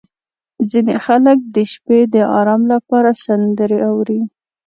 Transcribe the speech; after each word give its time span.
•ځینې 0.71 0.95
خلک 1.05 1.37
د 1.55 1.57
شپې 1.71 1.99
د 2.13 2.15
ارام 2.39 2.61
لپاره 2.73 3.09
سندرې 3.23 3.79
اوري. 3.89 4.21